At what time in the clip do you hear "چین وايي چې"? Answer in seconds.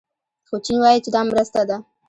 0.65-1.09